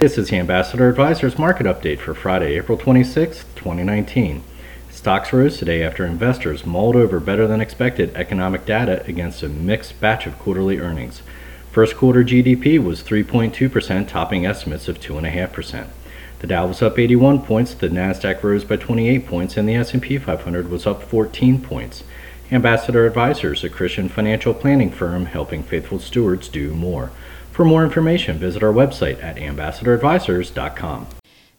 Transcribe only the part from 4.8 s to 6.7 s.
Stocks rose today after investors